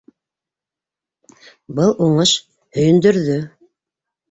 Был 1.81 1.95
уңыш 2.07 2.33
һөйөндөрҙө. 2.81 3.39